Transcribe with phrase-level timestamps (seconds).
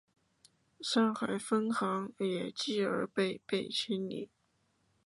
[0.81, 4.31] 上海分行也继而被被清理。